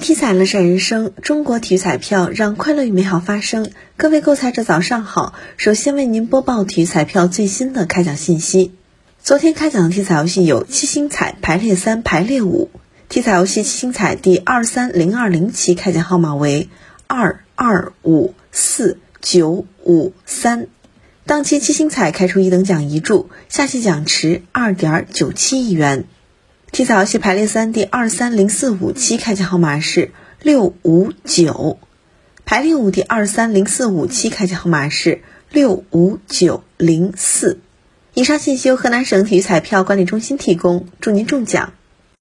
[0.00, 3.70] 体彩乐善人生，中国体育彩票让快乐与美好发生。
[3.96, 8.72] 各位购彩者早上好，首先为您播报体育彩票最新的开奖信息。
[9.22, 12.70] 昨天开奖的体彩游戏有七星彩排列三、排列五。
[13.08, 16.68] 体彩游戏七星彩第二三零二零期开奖号码为
[17.06, 20.66] 二二五四九五三。
[21.26, 26.04] 当期七星彩开出一等奖一注，下期奖池二点九七亿元。
[26.74, 30.10] 体彩游戏排列三第二三零四五期开奖号码是
[30.42, 31.78] 六五九，
[32.44, 37.60] 排列五第二三零四五期开奖号码是六五九零四。
[38.14, 41.74] 以上信息由河南省体育彩票管理中心提供，祝您中奖。